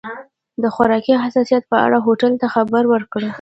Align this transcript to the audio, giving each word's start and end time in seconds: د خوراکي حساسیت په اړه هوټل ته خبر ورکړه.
د 0.63 0.63
خوراکي 0.75 1.13
حساسیت 1.23 1.63
په 1.71 1.77
اړه 1.85 1.97
هوټل 2.05 2.33
ته 2.41 2.47
خبر 2.55 2.83
ورکړه. 2.93 3.29